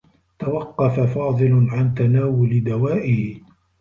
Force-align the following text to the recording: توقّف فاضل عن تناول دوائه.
توقّف 0.39 0.99
فاضل 0.99 1.67
عن 1.71 1.93
تناول 1.93 2.63
دوائه. 2.63 3.35